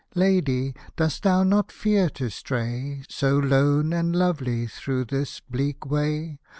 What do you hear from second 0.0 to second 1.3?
''Lady! dost